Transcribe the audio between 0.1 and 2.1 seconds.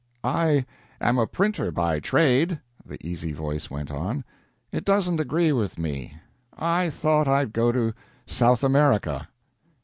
"I am a printer by